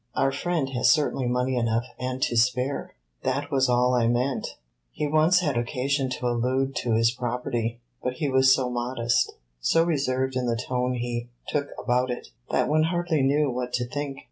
"Our 0.15 0.31
friend 0.31 0.67
has 0.69 0.89
certainly 0.89 1.27
money 1.27 1.55
enough 1.55 1.85
and 1.99 2.19
to 2.23 2.35
spare." 2.35 2.95
"That 3.21 3.51
was 3.51 3.69
all 3.69 3.93
I 3.93 4.07
meant. 4.07 4.57
He 4.91 5.05
once 5.05 5.41
had 5.41 5.55
occasion 5.55 6.09
to 6.09 6.25
allude 6.27 6.75
to 6.77 6.93
his 6.95 7.11
property, 7.11 7.79
but 8.01 8.13
he 8.13 8.27
was 8.27 8.51
so 8.51 8.71
modest, 8.71 9.33
so 9.59 9.83
reserved 9.83 10.35
in 10.35 10.47
the 10.47 10.57
tone 10.57 10.95
he 10.95 11.29
took 11.47 11.67
about 11.77 12.09
it, 12.09 12.29
that 12.49 12.67
one 12.67 12.85
hardly 12.85 13.21
knew 13.21 13.51
what 13.51 13.73
to 13.73 13.85
think." 13.87 14.17